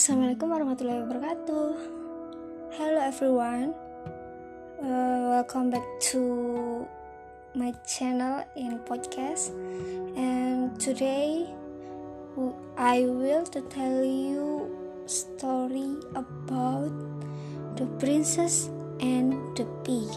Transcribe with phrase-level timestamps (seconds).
[0.00, 1.68] Assalamualaikum warahmatullahi wabarakatuh.
[2.72, 3.76] Hello everyone.
[4.80, 6.88] Uh, welcome back to
[7.52, 9.52] my channel in podcast.
[10.16, 11.52] And today
[12.80, 14.72] I will to tell you
[15.04, 16.96] story about
[17.76, 18.72] the princess
[19.04, 20.08] and the bee.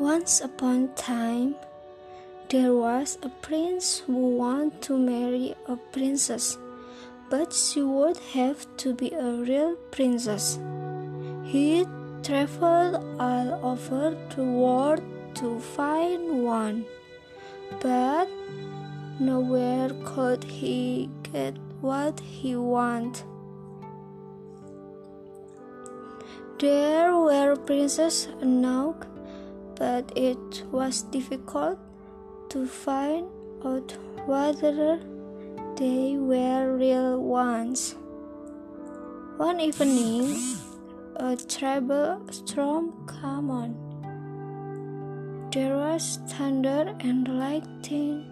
[0.00, 1.60] Once upon time
[2.52, 6.58] there was a prince who wanted to marry a princess,
[7.30, 10.58] but she would have to be a real princess.
[11.44, 11.86] He
[12.22, 15.00] traveled all over the world
[15.36, 16.84] to find one,
[17.80, 18.28] but
[19.18, 23.24] nowhere could he get what he wanted.
[26.58, 28.96] There were princes enough,
[29.74, 31.78] but it was difficult
[32.52, 33.26] to find
[33.64, 33.92] out
[34.26, 35.00] whether
[35.76, 37.94] they were real ones.
[39.38, 40.36] One evening,
[41.16, 43.70] a terrible storm came on.
[45.50, 48.26] There was thunder and lightning,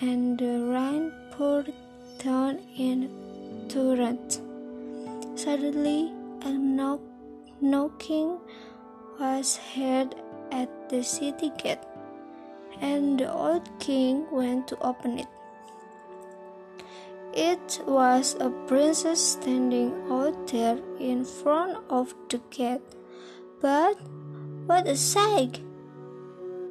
[0.00, 1.72] and the rain poured
[2.18, 3.08] down in
[3.68, 4.40] torrents.
[5.36, 7.00] Suddenly, a knock
[7.60, 8.38] knocking
[9.20, 10.16] was heard
[10.50, 11.78] at the city gate
[12.80, 15.28] and the old king went to open it.
[17.32, 22.80] It was a princess standing out there in front of the gate.
[23.60, 23.98] But
[24.66, 25.60] what a sight!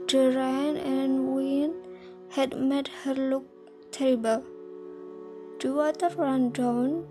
[0.08, 1.76] The rain and wind
[2.30, 3.45] had made her look
[3.92, 4.44] terrible.
[5.59, 7.08] The water ran down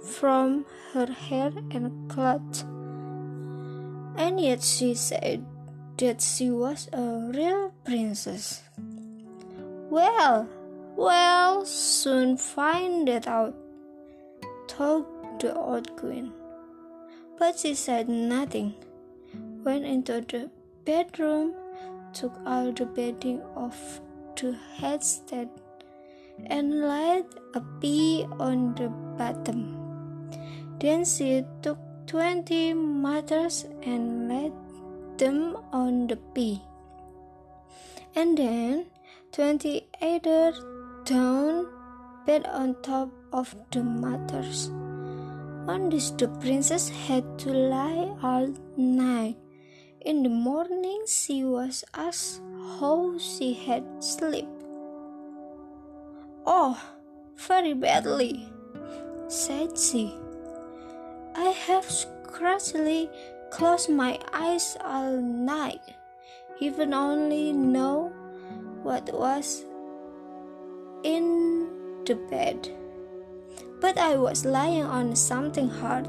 [0.00, 2.64] from her hair and clothes.
[4.16, 5.44] And yet she said,
[5.98, 8.62] that she was a real princess.
[9.90, 10.48] Well,
[10.96, 13.54] well, soon find it out,
[14.68, 16.32] thought the old queen.
[17.38, 18.74] But she said nothing,
[19.64, 20.50] went into the
[20.84, 21.54] bedroom,
[22.12, 24.00] took out the bedding off
[24.36, 25.48] the headstead,
[26.46, 27.24] and laid
[27.54, 28.88] a pea on the
[29.18, 30.30] bottom.
[30.80, 34.52] Then she took twenty mothers and laid
[35.18, 36.62] them on the pea.
[38.14, 38.86] And then
[39.32, 40.22] 28
[41.04, 41.66] down
[42.26, 44.70] bed on top of the mothers.
[45.66, 49.36] On this the princess had to lie all night.
[50.00, 52.42] In the morning she was asked
[52.78, 54.48] how she had slept.
[56.46, 56.78] Oh,
[57.36, 58.48] very badly,
[59.28, 60.14] said she.
[61.34, 63.10] I have scarcely
[63.54, 65.94] close my eyes all night,
[66.58, 68.10] even only know
[68.82, 69.64] what was
[71.04, 71.70] in
[72.04, 72.68] the bed.
[73.80, 76.08] But I was lying on something hard,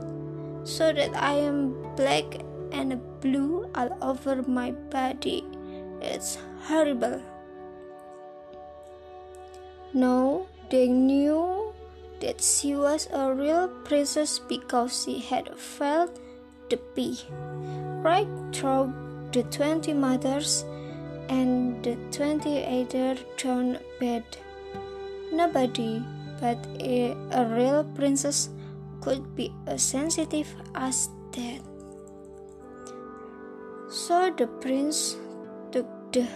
[0.63, 2.25] so that I am black
[2.71, 5.45] and blue all over my body.
[6.01, 7.21] It's horrible.
[9.93, 11.73] No, they knew
[12.21, 16.19] that she was a real princess because she had felt
[16.69, 17.17] the bee
[18.03, 18.93] right through
[19.31, 20.65] the twenty mothers
[21.29, 24.23] and the twenty other down bed.
[25.31, 26.03] Nobody
[26.39, 28.49] but a, a real princess
[29.01, 31.61] could be as sensitive as that.
[33.89, 35.15] So the prince
[35.71, 36.27] took the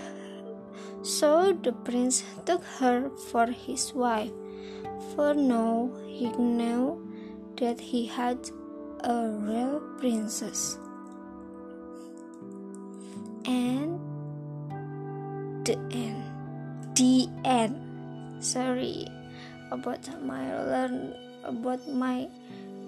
[1.02, 4.32] so the prince took her for his wife,
[5.16, 7.08] for now he knew
[7.58, 8.38] that he had
[9.04, 10.78] a real princess.
[13.46, 14.00] And
[15.66, 16.24] the end.
[16.96, 17.76] The end.
[18.44, 19.08] Sorry
[19.72, 21.13] about my learn
[21.44, 22.28] about my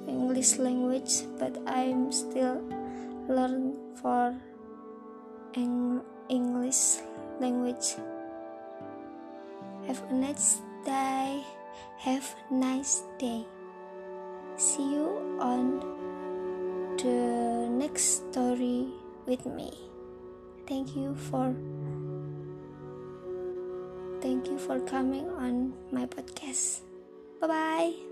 [0.07, 2.61] English language, but I'm still
[3.27, 4.35] learn for
[6.31, 7.03] English
[7.39, 7.99] language.
[9.87, 11.43] Have a nice day.
[11.99, 13.45] Have a nice day.
[14.55, 14.90] See
[19.31, 19.71] with me.
[20.67, 21.55] Thank you for
[24.19, 26.83] thank you for coming on my podcast.
[27.39, 28.10] Bye bye.